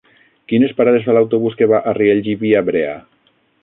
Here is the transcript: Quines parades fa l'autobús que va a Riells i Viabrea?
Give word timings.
Quines 0.51 0.73
parades 0.79 1.05
fa 1.09 1.15
l'autobús 1.17 1.59
que 1.61 1.69
va 1.75 1.85
a 1.93 1.97
Riells 2.01 2.35
i 2.35 2.39
Viabrea? 2.45 3.01